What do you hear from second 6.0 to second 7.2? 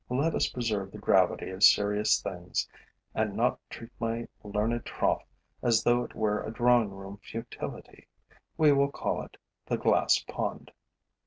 it were a drawing room